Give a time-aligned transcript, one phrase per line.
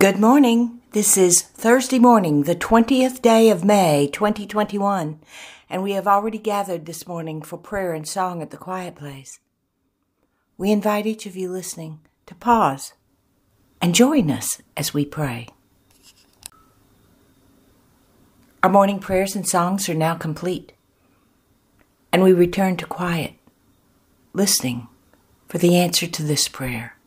[0.00, 0.80] Good morning.
[0.92, 5.18] This is Thursday morning, the 20th day of May, 2021,
[5.68, 9.40] and we have already gathered this morning for prayer and song at the quiet place.
[10.56, 12.92] We invite each of you listening to pause
[13.82, 15.48] and join us as we pray.
[18.62, 20.74] Our morning prayers and songs are now complete,
[22.12, 23.32] and we return to quiet,
[24.32, 24.86] listening
[25.48, 26.97] for the answer to this prayer.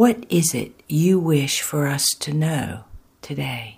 [0.00, 2.84] What is it you wish for us to know
[3.20, 3.76] today?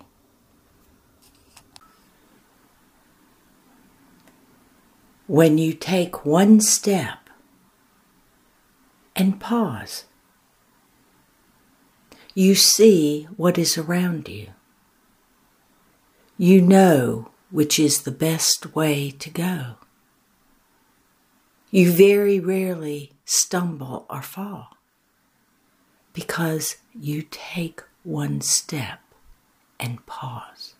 [5.27, 7.29] When you take one step
[9.17, 10.05] and pause,
[12.33, 14.47] you see what is around you.
[16.37, 19.75] You know which is the best way to go.
[21.69, 24.77] You very rarely stumble or fall
[26.13, 28.99] because you take one step
[29.79, 30.75] and pause.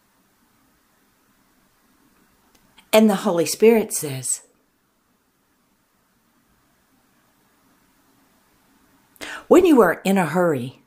[2.92, 4.44] And the Holy Spirit says,
[9.48, 10.82] When you are in a hurry,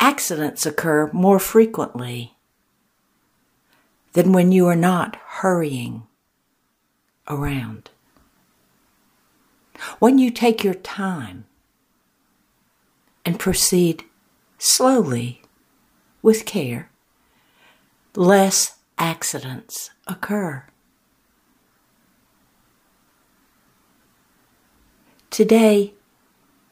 [0.00, 2.36] accidents occur more frequently
[4.14, 6.04] than when you are not hurrying
[7.28, 7.90] around.
[9.98, 11.46] When you take your time
[13.24, 14.04] and proceed
[14.58, 15.42] slowly
[16.22, 16.90] with care,
[18.14, 20.64] less accidents occur.
[25.30, 25.94] Today,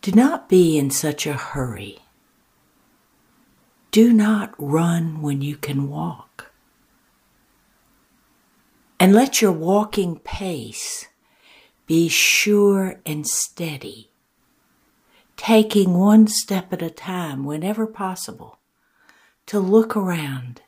[0.02, 1.98] do not be in such a hurry.
[3.90, 6.52] Do not run when you can walk.
[9.00, 11.08] And let your walking pace
[11.88, 14.11] be sure and steady,
[15.42, 18.60] taking one step at a time whenever possible
[19.44, 20.62] to look around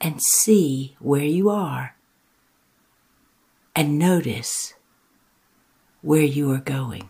[0.00, 1.94] and see where you are
[3.76, 4.74] and notice
[6.02, 7.08] where you are going.